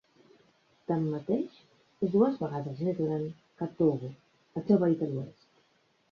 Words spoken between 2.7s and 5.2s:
més gran que Togo, el seu veí de